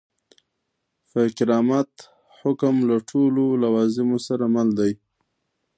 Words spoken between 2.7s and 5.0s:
له ټولو لوازمو سره مل دی.